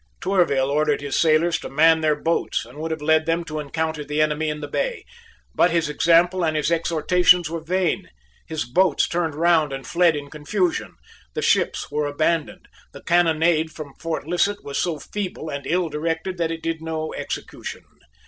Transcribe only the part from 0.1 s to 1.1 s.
Tourville ordered